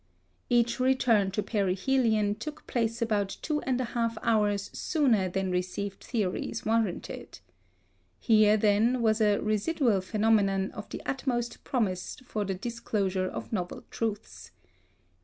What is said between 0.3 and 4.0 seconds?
Each return to perihelion took place about two and a